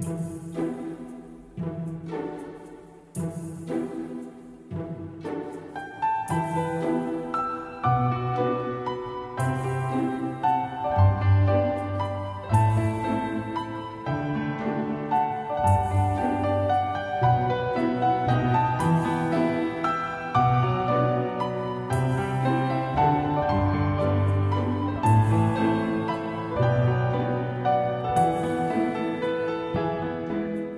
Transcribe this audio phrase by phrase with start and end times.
[0.00, 0.73] Música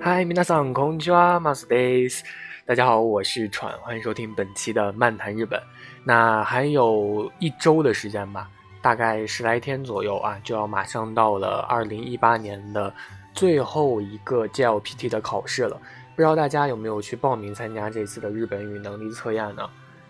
[0.06, 2.24] 嗨，皆さんこんにちは、マスです。
[2.66, 5.60] 大家好，我是川，欢迎收听本期的漫谈日本。
[6.04, 8.48] 那还有一周的时间吧，
[8.80, 12.92] 大概十来天左右啊，就要马上到了二零一八年的
[13.32, 15.80] 最后一个 JLPT 的考试了。
[16.14, 19.68] 不知道大家有没有去报名参加这次的日本语能力测验呢？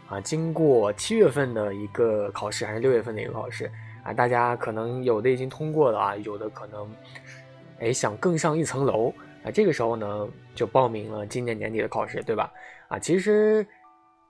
[0.08, 3.70] 啊，经过七月份的一个考试，还是六月份的一个考试
[4.02, 4.12] 啊？
[4.12, 6.90] 大家可能有的已经通过了啊，有的可能
[7.78, 9.12] 哎想更上一层楼。
[9.51, 12.51] 这个时候呢，就报名了今年年底的考试，对吧？
[12.87, 13.65] 啊，其实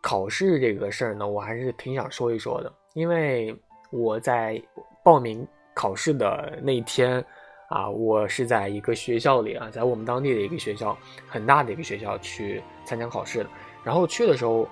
[0.02, 3.56] 考试这个事儿呢，我还是挺想说一说的，因为
[3.92, 4.62] 我在
[5.04, 7.24] 报名考试的那一天
[7.70, 13.50] 啊，我是在一个学校里啊，在我们当地的一个学校，很大的一个学校去参加考试的。
[13.84, 14.68] 然后去的时候，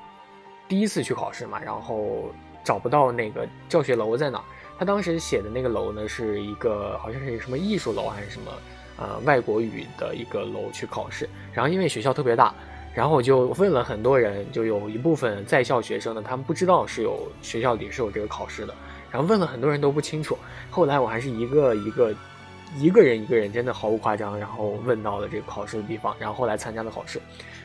[0.67, 2.31] 第一次去考试嘛，然后
[2.63, 4.43] 找不到那个教学楼在哪，
[4.77, 8.51] 他当时写的那个楼呢，是一个好像是什么艺术楼还是什么。
[8.97, 12.53] 呃，外国语的一个楼去考试，然后因为学校特别大，
[12.93, 18.73] 然后我就问了很多人，就有一部分在校学生呢，他们不知道是有学校里是有这个考试的，
[19.11, 20.37] 然后问了很多人都不清楚，
[20.69, 22.15] 后来我还是一个一个
[22.79, 27.21] 一个人一个人，真的毫无夸张，然后问到了这个考试的地方，然后后来参加了考试，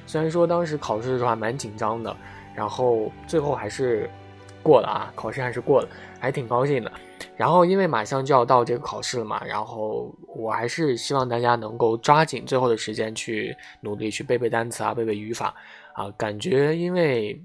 [0.07, 2.17] 虽然说当时考试的时候还蛮紧张的，
[2.55, 4.11] 然后最后还是
[4.63, 6.93] 过了啊，考试还是过了，还挺高兴的。
[7.41, 15.55] 然后，因为马上就要到这个考试了嘛，然后我还是希望大家能够抓紧最后的时间去努力去背背单词啊，背背语法
[15.95, 16.11] 啊。
[16.19, 17.43] 感觉因为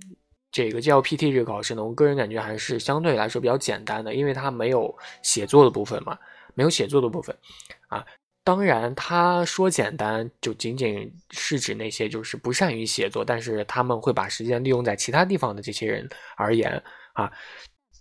[0.51, 6.17] 这个 JLPT 这个考试呢，我个人感觉还是相对来说比较简单的，因为它没有写作的部分嘛，
[6.55, 7.33] 没有写作的部分
[7.87, 8.05] 啊。
[8.43, 16.05] 当然，他说简单就仅仅是指那些就是不善于写作，但是他们会把时间利用在其他地方的这些人
[16.35, 16.83] 而言
[17.13, 17.31] 啊。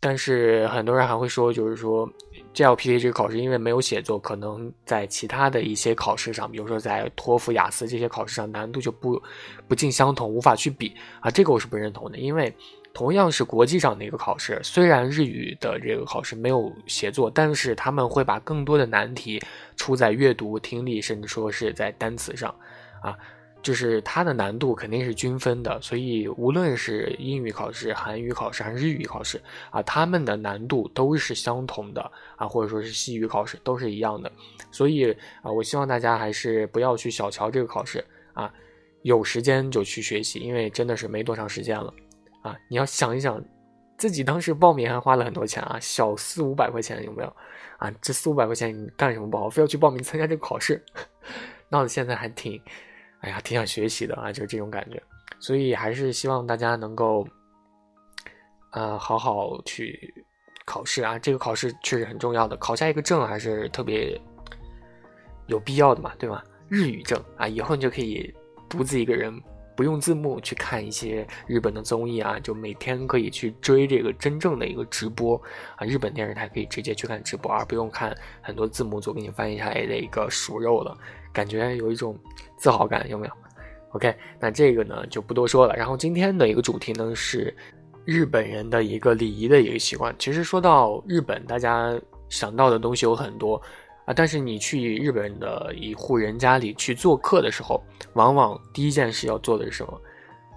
[0.07, 2.07] 但是很多人还会说，就是说
[2.53, 9.19] JLPT 这个考试因为没有写作，可能在其他的一些考试上，比如说在托福、雅思这些考试上，难度就不
[9.67, 11.31] 不尽相同，无法去比啊。
[11.31, 12.55] 这个我是不认同的，因为
[12.93, 19.41] 同样是国际上的一个考试，虽然日语的这个考试没有写作，但是他们会把更多的难题
[19.75, 22.55] 出在阅读、听力，甚至说是在单词上
[23.01, 23.17] 啊。
[23.65, 34.31] 就是它的难度肯定是均分的，所以无论是英语考试、韩语考试还是日语考试啊，他们的难度都是相同的啊，或者说是西语考试都是一样的。
[34.71, 35.11] 所以
[35.43, 38.05] 啊，我希望大家还是不要去小瞧这个考试
[38.35, 38.53] 啊，
[39.01, 41.93] 有时间就去学习，因为真的是没多长时间了
[42.43, 42.55] 啊。
[42.69, 43.43] 你要想一想，
[43.97, 47.37] 自己当时报名还花了很多钱啊，小四五百块钱有没有
[47.79, 47.91] 啊？
[48.03, 50.85] 这四五百块钱你干什么不好，非要去报名参加这个考试，
[51.71, 52.61] 闹得现在还挺。
[53.25, 55.03] 哎呀，挺想学习的啊，就是这种感觉，
[55.41, 57.27] 所以还是希望大家能够，
[58.73, 60.15] 呃，好好去
[60.67, 61.19] 考试啊。
[61.19, 64.21] 这个考试确实很重要的，考下一个证还是特别
[65.47, 66.45] 有必要的嘛，对吧？
[66.69, 68.31] 日语证啊，以后你就可以
[68.69, 69.33] 独自一个人，
[69.77, 75.41] 不用字幕去看一些日本的综艺啊，就每天可以去追这个真正的一个直播
[75.77, 75.85] 啊。
[75.85, 80.97] 日本电视台可以直接去看直播，而不用看很多字幕组给你翻译下来的一个熟肉了。
[81.33, 82.17] 感觉有一种
[82.57, 83.33] 自豪感，有没有
[83.91, 85.75] ？OK，那这个呢就不多说了。
[85.75, 87.55] 然后今天的一个主题呢是
[88.05, 90.15] 日本人的一个礼仪的一个习惯。
[90.19, 91.93] 其实说到日本，大家
[92.29, 93.61] 想到的东西有很多
[94.05, 97.83] 啊，但是你去日本的一户人家里去做客的时候，
[98.15, 100.01] 往往第一件事要做的是什么？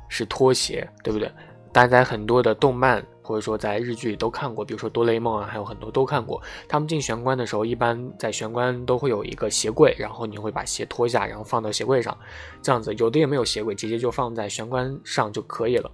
[0.09, 1.31] 是脱鞋，对不对？
[1.71, 3.05] 大家在很多的动漫。
[3.27, 6.41] 或者说在日剧里都看过，比如说哆啦 A 梦啊，还有很多都看过。
[6.65, 12.17] 他们进玄关的时候，一般在玄关都会有一个鞋柜，然后你会把鞋脱下，然后放到鞋柜上，
[12.61, 15.91] 这样子有的也没有鞋柜，直接就放在玄关上就可以了。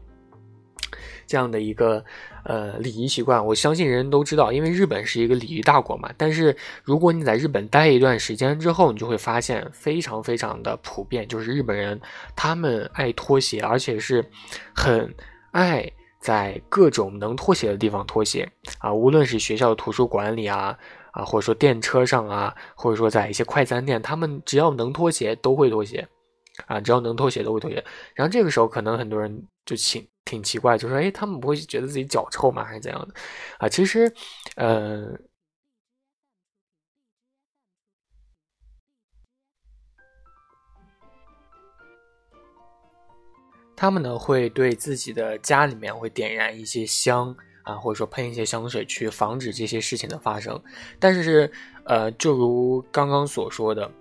[1.26, 2.04] 这样的一个
[2.46, 6.12] 呃礼仪习惯，我相信人人都知道，因为日本是一个礼仪大国嘛。
[6.18, 12.00] 但是如果你在日本待一段时间之后，你就会发现非常非常的普遍，就是日本人
[12.36, 14.24] 他们爱脱鞋，而且是
[14.76, 15.14] 很
[15.52, 15.92] 爱。
[16.24, 18.50] 在各种能脱鞋的地方脱鞋
[18.80, 20.74] 啊，无论是学校的图书馆里啊，
[21.12, 26.08] 啊，或者说电车上啊，或者说在一些快餐店，他们只要能脱鞋都会脱鞋，
[26.66, 27.84] 啊，只要能脱鞋都会脱鞋。
[28.16, 32.64] 然后这个时候可能很多人就请挺奇怪，就说哎，他们不会觉得自己脚臭吗？
[32.64, 33.14] 还是怎样的？
[33.60, 34.12] 啊，其实，
[34.56, 35.12] 呃，
[43.76, 50.62] 他们呢会对自己的家里面会点燃一些香啊，或者说喷一些香水去防止这些事情的发生。
[51.00, 51.52] 但是，
[51.86, 53.92] 呃，就如刚刚所说的。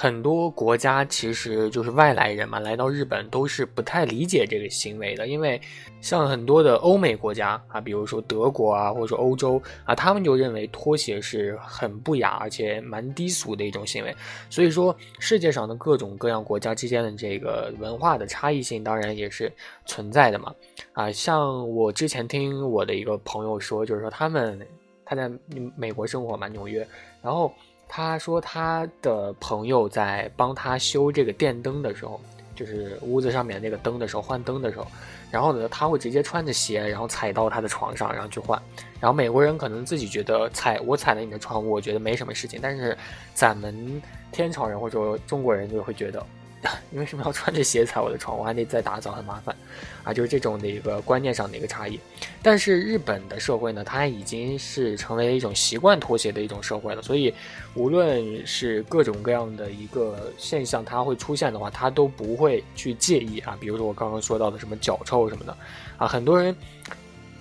[0.00, 5.60] 很多国家其实就是外来人嘛，来到日本都是不太理解这个行为的，因为
[6.00, 14.16] 像很多的欧美国家啊，比如说德国啊，或者说欧洲啊，他们就认为拖鞋是很不雅而且蛮低俗的一种行为。
[14.48, 19.52] 所以说，世界上的各种各样国家之间的这个文化的差异性，当然也是
[19.84, 20.54] 存在的嘛。
[20.94, 24.66] 啊，像我之前听我的一个朋友说，就是说他们
[25.04, 25.30] 他在
[25.76, 26.88] 美国生活嘛，纽约，
[27.20, 27.52] 然后。
[27.92, 32.20] 他说，他的朋友在帮他修这个电灯的时候，
[32.54, 34.86] 就是屋子上面那个灯的时候，换灯的时候，
[35.28, 38.56] 然后呢，他会直接穿着鞋，然后踩到他的床上，然后去换。
[39.00, 42.96] 然后美国人可能自己觉得踩我踩了你的床，我觉得没什么事情，但是
[43.34, 44.00] 咱们
[44.30, 46.24] 天朝人或者中国人就会觉得。
[46.90, 48.36] 你为什么要穿着鞋踩我的床？
[48.38, 49.56] 我还得再打扫，很麻烦，
[50.04, 51.98] 啊，就是这种的一个观念上的一个差异。
[52.42, 57.32] 但是日本的社会呢，它已经是成为一种习惯脱鞋的一种社会了，所以
[57.74, 63.56] 无论是各种各样的一个现象，它会出现的话，它都不会去介意啊。
[63.58, 65.56] 比如说我刚刚说到的什么脚臭什么的，
[65.96, 66.54] 啊，很多人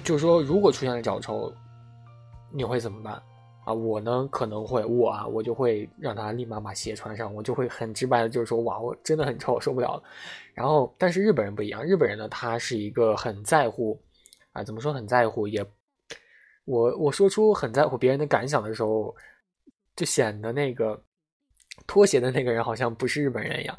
[0.02, 1.54] 就是说，如果出现了脚臭，
[2.52, 3.22] 你会怎么办？
[3.70, 10.04] 啊，我呢可能会我啊，我就会让他立马把鞋穿上，我就会很直白的，就是说哇，我真的很臭，受不了了。
[10.56, 14.02] 然后，但是日本人不一样，日本人呢，他是一个很在乎，
[14.54, 15.48] 啊，怎么说很在乎？
[15.48, 15.64] 也，
[16.66, 19.16] 我我说出很在乎别人的感想的时候，
[19.96, 21.00] 就显得那个
[21.86, 23.78] 脱鞋的那个人好像不是日本人一样。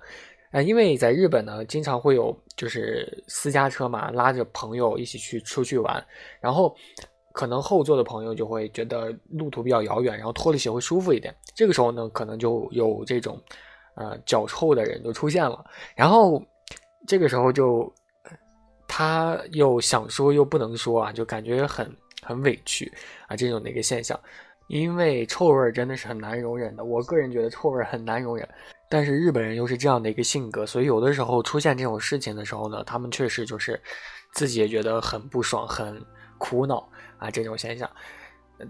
[0.52, 6.06] 啊，因为在日本呢，经常会有就是私家车嘛，拉着朋友一起去出去玩，
[6.40, 6.76] 然后。
[7.40, 11.34] 可能后座的朋友就会觉得路途比较遥远，然后拖了鞋会舒服一点。
[11.54, 13.42] 这个时候呢，可能就有这种，
[13.94, 15.64] 呃，脚臭的人就出现了。
[15.96, 16.42] 然后
[17.06, 17.90] 这个时候就
[18.86, 21.90] 他又想说又不能说啊，就感觉很
[22.22, 22.92] 很委屈
[23.26, 24.20] 啊，这种的一个现象。
[24.68, 28.46] 因为臭味真的是很难容忍的，我个人觉得臭味很难容忍。
[28.90, 33.80] 但是日本人又是这样的一个性格，所以有的时候出现这种事情的时候呢，他们确实就是
[34.34, 36.00] 自己也觉得很不爽，很
[36.40, 36.84] 苦恼。
[37.18, 37.86] 啊，这种现象，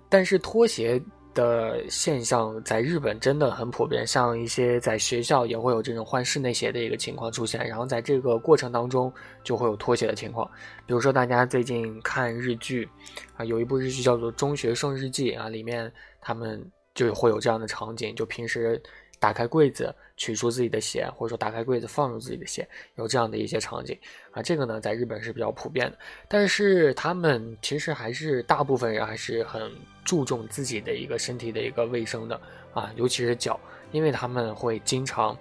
[0.08, 1.00] 但是拖鞋
[1.32, 9.12] 的现象在日本真的很普遍，像一些在学校也会有这种换室内鞋的一个情况出现，然后在这个过程当中
[9.44, 10.44] 就会有脱鞋的情况。
[10.84, 12.88] 比如说大家最近看日剧，
[13.37, 16.61] 啊，有一部日剧叫做《中学生日记》啊，里面他们
[16.93, 18.82] 就会有这样的场景，就平时。
[19.20, 23.96] 打开柜子，取出自己的鞋，或者说打开柜子放入自己的鞋，有这样的一些场景
[24.32, 25.99] 啊，这个呢在日本是比较普遍的。
[26.26, 29.70] 但是他们其实还是大部分人还是很
[30.06, 32.40] 注重自己的一个身体的一个卫生的
[32.72, 33.61] 啊，尤其是脚，
[33.93, 35.37] 因为他们会经常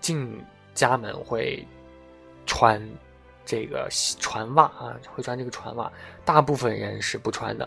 [0.00, 0.38] 进
[0.74, 1.66] 家门会
[2.44, 2.86] 穿
[3.46, 3.88] 这个
[4.20, 5.90] 船袜啊，会穿这个船袜，
[6.26, 7.66] 大部分人是不穿的。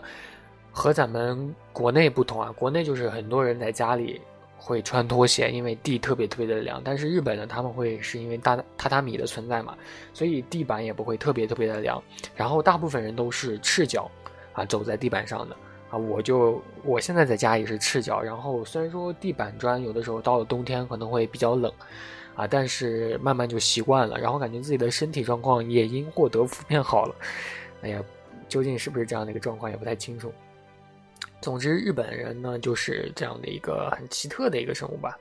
[0.70, 4.20] 和咱们国内不同啊，国内就是很多人在家里。
[4.64, 6.80] 会穿拖鞋，因为地特别特别的凉。
[6.84, 9.76] 但是日本呢，他们会是因为大榻榻米的存在嘛，
[10.14, 12.00] 所以地板也不会特别特别的凉。
[12.36, 14.08] 然后大部分人都是赤脚
[14.52, 15.56] 啊走在地板上的
[15.90, 18.22] 啊，我就我现在在家也是赤脚。
[18.22, 21.72] 然后虽然说地板砖有的时候到了冬天可能会比较冷
[22.36, 27.14] 啊，但是慢慢就习惯了，然后感觉自己的身体状况也因祸得福变好了。
[27.82, 28.00] 哎呀，
[28.48, 30.32] 究竟是不是这样的一个状况也不太清楚。
[31.42, 35.18] 总之，日本人呢就是这样的一个很奇特的一个生物吧。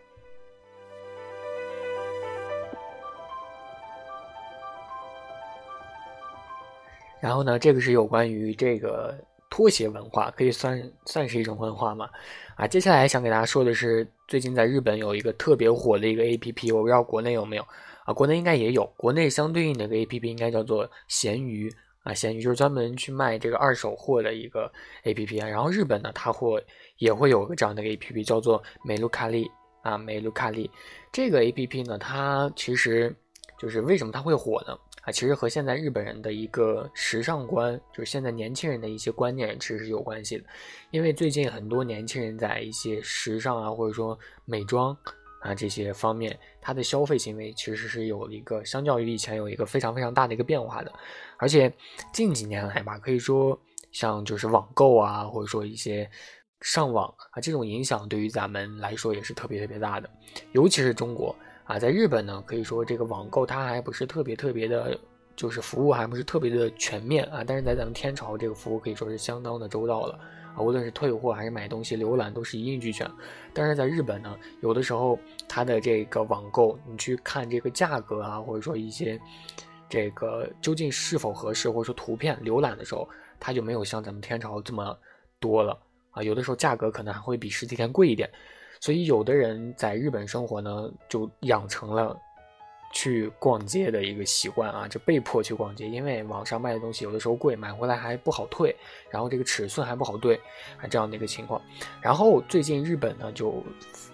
[7.20, 9.16] 然后呢，这个是有关于这个
[9.50, 12.08] 拖鞋文化，可以算算是一种文化嘛？
[12.56, 17.66] 啊，接下来想给大家说的是，最近在日本有一个特别火的一个 A P P，我不知道国内有没有
[18.06, 18.13] 啊？
[18.13, 21.72] 国内应该也有，国内相对应的一个 A P P 应该叫做闲鱼。
[22.03, 24.72] 啊，闲鱼就是专门去卖这个二手货的一个
[25.03, 25.48] A P P 啊。
[25.48, 26.65] 然后日本呢，它会
[26.98, 29.50] 也会有个这样的一个 A P P，叫做美卢卡利
[29.84, 30.70] 啊，美卢卡利。
[31.12, 33.15] 这个 A P P 呢，它其实
[33.60, 34.77] 就是为什么它会火呢？
[35.03, 40.43] 啊，其实和现在日本人的一个时尚观，就是现在年轻人的一些观念，其实是有关系的。
[40.91, 44.98] 因为最近很多年轻人在一些时尚啊，或者说美妆。
[45.41, 50.93] 啊，这些方面，它的消费行为其实是有一个相较于以前有一个非常非常大的一个变化的，
[51.38, 51.74] 而且
[52.13, 53.60] 近几年来吧，可以说
[53.91, 56.07] 像就是网购啊，或者说一些
[56.62, 60.07] 上网啊这种影响，对于咱们来说也是特别特别大的，
[60.51, 64.95] 尤其是中国啊，在日本呢，可以说这个网购它还不是特别特别的，
[65.36, 70.19] 就是服务还不是特别的全面啊，但是在咱们天朝，这个服务可以说是相当的周到了。
[70.55, 73.10] 啊，无论是退货还是买东西、浏览，都是一应俱全。
[73.53, 75.17] 但是在日本呢，有的时候
[75.48, 79.20] 它的这个网购，你去看这个价格啊，或者说一些
[79.89, 83.08] 这个究竟是否合适，或者说图片浏览的时候，
[83.39, 84.98] 它就没有像咱们天朝这么
[85.39, 85.77] 多了
[86.12, 86.24] 啊。
[86.24, 88.29] 有的时候价格可能还会比实体店贵一点，
[88.79, 92.17] 所以有的人在日本生活呢，就养成了
[92.91, 98.75] 去逛街的一个习惯啊，就被迫去逛街，因为网上卖的东西有的时候贵，买回来还不好退，
[99.10, 100.36] 然后这个尺寸还不好对
[100.77, 101.62] 啊，这样的一个情况。
[102.01, 103.63] 然后最近日本呢就。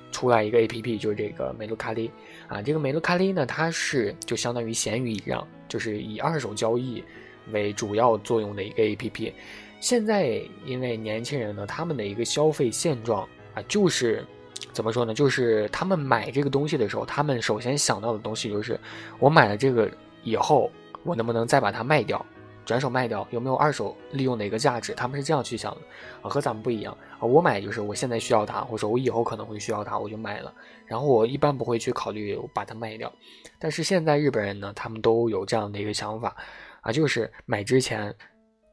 [0.09, 2.09] 出来一个 A P P，就是这个梅卢卡利
[2.47, 2.61] 啊。
[2.61, 7.03] 这个梅卢卡利呢，它是就相当于闲鱼一样，就是以二手交易
[7.51, 9.33] 为主要作用的一个 A P P。
[9.81, 14.25] 现在因为年轻人呢，他们的一个消费现状啊，就是
[14.71, 15.13] 怎么说呢？
[15.13, 18.79] 就是他们买这个东西的时候，他们首先想到的东西就是，
[19.19, 19.89] 我买了这个
[20.23, 20.71] 以后，
[21.03, 22.23] 我能不能再把它卖掉？
[22.65, 24.93] 转手卖掉有没有二手利用的一个价值？
[24.93, 25.81] 他们是这样去想的
[26.21, 27.23] 啊，和咱们不一样啊。
[27.23, 30.53] 我买就是我现在需要它，或者说我以后可能会需要它，我就买了。
[30.85, 33.09] 然后我一般不会去考虑把它卖掉。
[33.57, 36.35] 但是现在日本人呢，他们都有这样的一个想法
[36.81, 38.13] 啊，就是买之前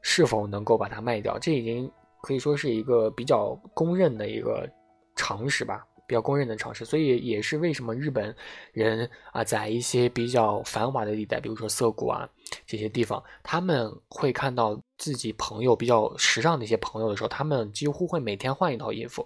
[0.01, 1.89] 是否能够把它卖掉，这已经
[2.21, 4.69] 可以说是一个比较公认的一个
[5.15, 5.85] 常识吧。
[6.07, 8.35] 比较公认的常识，所以也是为什么日本
[8.73, 12.29] 人啊，在一些比较繁华的地带，比如说涩谷啊
[12.67, 19.25] 这些地方，他们会看到自己朋友比较时尚的一些朋友的时候，他们几乎会每天换一套衣服。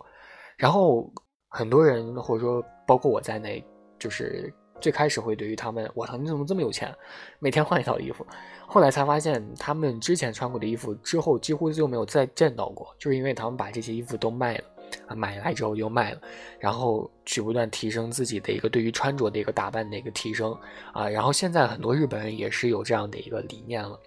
[0.56, 1.12] 然后
[1.50, 3.62] 很多人或者说包括我在内，
[4.00, 6.96] 就是最开始会对于他们，我操，你怎么这么有钱，
[7.40, 8.26] 每天换一套衣服？
[8.66, 14.64] 后来才发现，他们之前穿过的衣服之后几乎就没有再见到过，就是因为他们把这些衣服都卖了。
[15.08, 16.22] 啊，买来之后又卖了，
[16.60, 20.56] 然后去不断提升自己的一个对于穿着的一个打扮的一个提升
[20.94, 24.00] 啊，然后现在很多日本人也是有这样的一个理念了，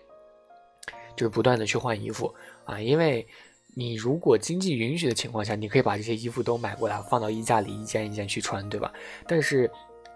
[1.17, 2.33] 就是不断的去换衣服
[2.65, 3.27] 啊，因为
[3.75, 8.93] 你如果经济允许的情况下，你可以把这些衣服都买过来放到衣架里一件一件去穿，对吧？
[9.27, 9.71] 但是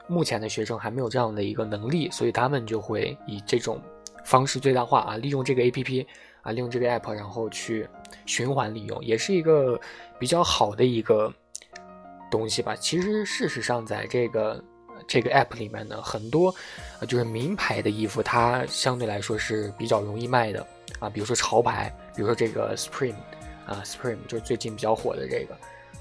[0.06, 3.80] 目前的学生还没有这样的一个能力，所以他们就会以这种
[4.24, 6.06] 方式最大化啊，利用这个 A P P。
[6.46, 7.88] 啊，利用这个 app，然后去
[8.24, 9.78] 循环利用，也是一个
[10.16, 11.32] 比较好的一个
[12.30, 12.76] 东西吧。
[12.76, 14.62] 其实事实上，在这个
[15.08, 16.54] 这个 app 里面呢，很多
[17.08, 20.64] 就是名牌的衣服，它相对来说是比较容易卖的
[21.00, 21.10] 啊。
[21.10, 23.16] 比如说潮牌，比如说这个 Supreme
[23.66, 25.56] 啊，Supreme 就是最近比较火的这个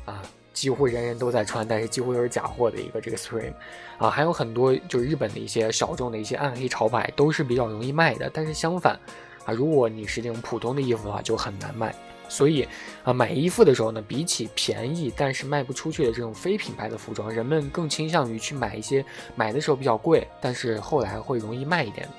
[0.05, 0.21] 啊，
[0.53, 3.53] 几乎人人都在穿，但是几乎都是假货的一个这个 Supreme
[3.97, 8.29] 啊，还有很多就是日本的一些小众的一些暗黑潮牌，都是比较容易卖的。
[8.31, 8.99] 但是相反。
[9.45, 11.95] 啊，如果你是这种普通的衣服的话，就很难卖。
[12.27, 12.67] 所以，
[13.03, 22.09] 啊，买衣服的时候呢，比起便宜但是卖不出去的这种非品牌的服装，人们更倾向于去买一些买的时候比较贵，但是后来会容易卖一点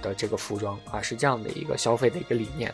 [0.00, 2.72] 的这个服装啊，是这样的一个消费的一个理念。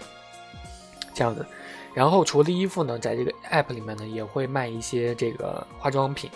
[1.14, 1.46] 这样子，
[1.94, 6.30] 然后除了衣服呢，在这个 app 里面呢，也会卖一些这个化妆品。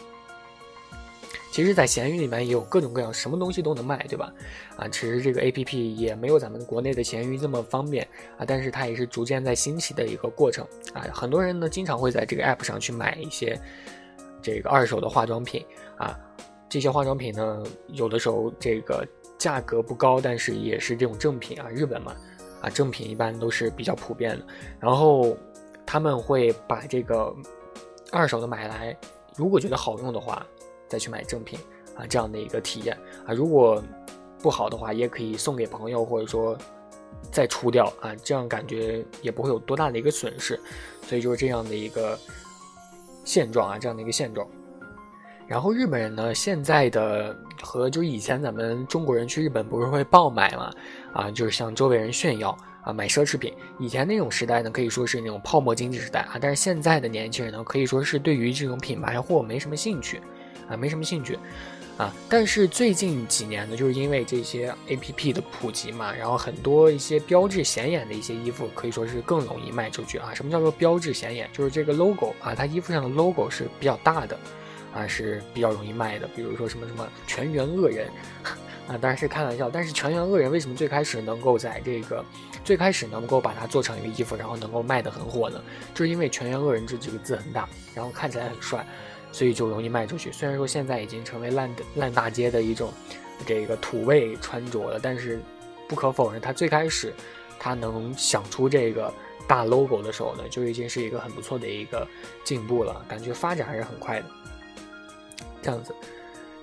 [1.52, 4.32] 其实，在闲鱼里面也有各种各样，什么东西都能卖，对吧？
[4.76, 8.06] 啊，其实这个 A P P 也没有咱们国内的闲鱼这么方便
[8.38, 10.64] 啊，但是它也是逐渐在兴起的一个过程
[10.94, 11.02] 啊。
[11.12, 13.60] 很多人呢，经常会在这个 App 上去买一些
[14.40, 15.66] 这个二手的化妆品
[15.96, 16.16] 啊。
[16.68, 19.04] 这些化妆品呢，有的时候这个
[19.36, 21.68] 价格不高，但是也是这种正品啊。
[21.68, 22.14] 日本嘛，
[22.60, 24.46] 啊，正品一般都是比较普遍的。
[24.78, 25.36] 然后
[25.84, 27.34] 他们会把这个
[28.12, 28.96] 二手的买来，
[29.34, 30.46] 如果觉得好用的话。
[30.90, 31.58] 再去买正品
[31.94, 32.94] 啊，这样的一个体验
[33.24, 33.82] 啊，如果
[34.42, 36.58] 不好的话，也可以送给朋友，或者说
[37.30, 40.58] 再出掉啊，这样感觉也不会有多大的一个损失，
[41.06, 42.18] 所以就是这样的一个
[43.24, 44.46] 现状啊，这样的一个现状。
[45.46, 50.72] 然后日本人呢，现在的和就以前咱们中国人去日本不是会爆买嘛，
[51.12, 53.52] 啊，就是向周围人炫耀啊，买奢侈品。
[53.78, 60.22] 以前那种时代呢，可以说是那种泡沫经济时代啊，但是现在的年轻人呢，可以说是对于这种品牌货没什么兴趣。
[60.70, 61.36] 啊，没什么兴趣，
[61.98, 70.32] 啊，但是最近几年呢，就是因为这些 A P P 的普及嘛，然后很多一些标志显眼的一些衣服，可以说是更容易卖出去啊。
[70.32, 71.50] 什么叫做标志显眼？
[71.52, 74.38] 就是这个 logo 啊，它衣服上的 logo 是比较大的，
[74.94, 76.28] 啊，是比较容易卖的。
[76.36, 78.06] 比如说什么什么全员恶人，
[78.86, 79.68] 啊，当然是开玩笑。
[79.68, 82.24] 但是全员恶人为什么最开始能够在这个
[82.62, 85.60] 最开始能够把它做成一个衣服，然后能够卖得很火呢？
[85.92, 88.86] 就是因为全员恶人这几个字很大，然后看起来很帅。
[89.32, 90.32] 所以就容易卖出去。
[90.32, 92.92] 虽然说现在已经成为烂烂大街的一种
[93.46, 95.40] 这个土味穿着了，但是
[95.88, 97.14] 不可否认，他最开始
[97.58, 99.12] 他能想出这个
[99.48, 102.06] 大 logo 的时候呢，就已经是一个很不错的一个
[102.44, 103.04] 进步了。
[103.08, 104.26] 感觉发展还是很快的。
[105.62, 105.94] 这样子，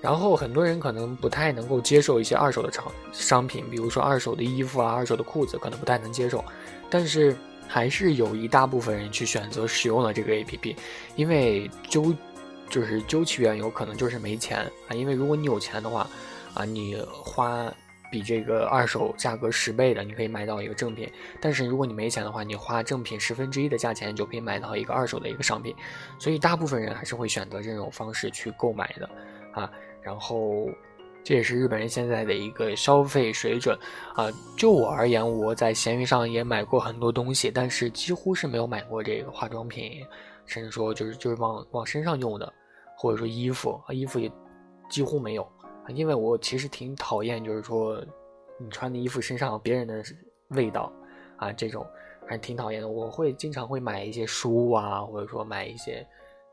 [0.00, 6.44] 然后很多人可能不太能够接受一些二手的商商品，比如说二手的衣服啊、二手的裤子，可能不太能接受。
[6.88, 10.76] 但是还是有一大部分人去选择使用了这个 APP，
[11.16, 12.14] 因为究。
[12.68, 14.58] 就是究其缘由，可能就是没钱
[14.88, 14.94] 啊。
[14.94, 16.06] 因为如果你有钱的话，
[16.54, 17.72] 啊，你花
[18.10, 21.10] 比这个二手价格十倍的，你可以买到一个正品。
[21.40, 25.74] 但是如果你没钱的话，你花正品十分之一的价钱就可以买到一个二手的一个商品。
[26.18, 29.10] 所以大部分人还是会选择这种方式去购买的
[29.52, 29.70] 啊。
[30.00, 30.68] 然后
[31.22, 33.78] 这也是日本人现在的一个消费水准
[34.14, 34.28] 啊。
[34.56, 40.02] 就我而言，我在闲鱼上也买过很多东西，但是几乎是没有买过这个化妆品，
[40.46, 42.50] 甚至说就是就是往往身上用的，
[42.98, 44.30] 或者说衣服啊，衣服也
[44.90, 45.88] 几乎没有啊。
[45.94, 48.04] 因为我其实挺讨厌，就是说
[48.58, 50.02] 你穿的衣服身上别人的
[50.48, 50.92] 味道
[51.36, 51.86] 啊，这种
[52.26, 52.88] 还是挺讨厌的。
[52.88, 56.04] 我会经常会买一些书啊，或者说买一些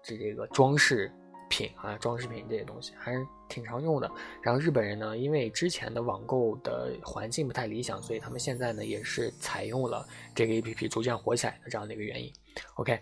[0.03, 1.11] 这这个装饰
[1.49, 4.09] 品啊，装饰品这些东西还是挺常用的。
[4.43, 12.31] 然后日本人呢，因为之前的网购的环境不太理想，所以他们现在呢也是采用了这个 APP 逐渐火起来的这样的一个原因。
[12.75, 12.99] OK。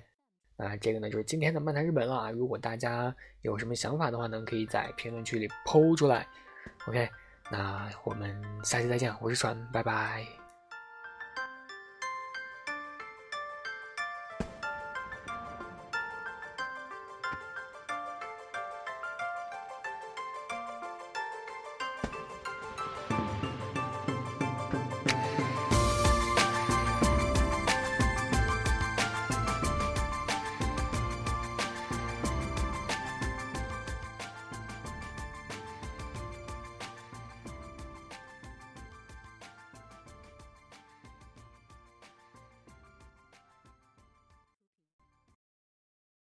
[0.55, 2.31] 那这个呢，就是今天的漫谈日本了啊！
[2.31, 6.27] 如果大家有什么想法的话呢，可以在评论区里抛出来。
[6.88, 7.10] OK，
[7.51, 10.42] 那我们下期再见，我是船，拜拜。